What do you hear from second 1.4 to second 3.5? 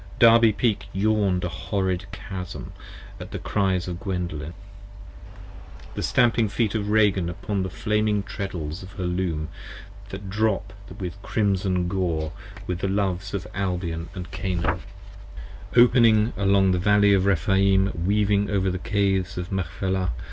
a horrid Chasm at the